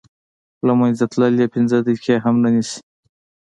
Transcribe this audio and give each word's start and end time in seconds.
له 0.65 0.73
منځه 0.79 1.03
تلل 1.11 1.35
یې 1.41 1.47
پنځه 1.55 1.77
دقیقې 1.85 2.15
هم 2.23 2.35
نه 2.43 2.49
نیسي. 2.55 2.79